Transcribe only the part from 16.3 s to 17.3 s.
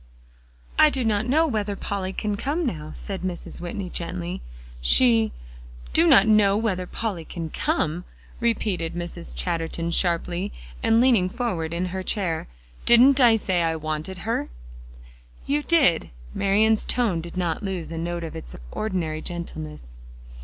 Marian's tone